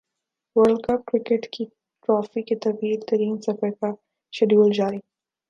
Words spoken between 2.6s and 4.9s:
طویل ترین سفر کا شیڈول